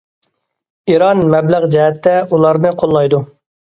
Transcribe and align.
ئىران 0.93 1.23
مەبلەغ 1.35 1.71
جەھەتتە 1.79 2.19
ئۇلارنى 2.27 2.77
قوللايدۇ. 2.83 3.27